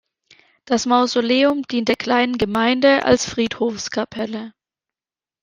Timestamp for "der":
1.87-1.95